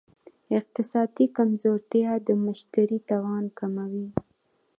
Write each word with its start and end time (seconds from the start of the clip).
اقتصادي 0.59 1.25
کمزورتیا 1.37 2.13
د 2.27 2.29
مشتري 2.45 2.99
توان 3.09 3.43
کموي. 3.59 4.07